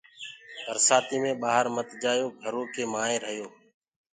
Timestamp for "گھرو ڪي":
2.41-2.83